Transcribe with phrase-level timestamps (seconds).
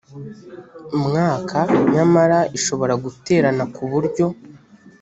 [1.05, 1.59] mwaka
[1.93, 4.25] nyamara ishobora guterana ku buryo